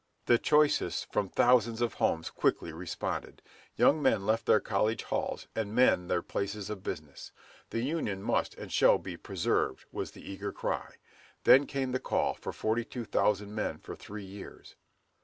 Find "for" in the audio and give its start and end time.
12.33-12.51, 13.77-13.95